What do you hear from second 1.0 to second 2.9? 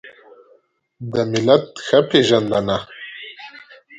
د ملت ښه پېژندنه